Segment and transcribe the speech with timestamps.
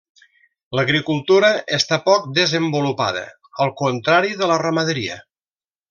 [0.77, 3.25] L'agricultura està poc desenvolupada,
[3.67, 5.21] al contrari de la ramaderia.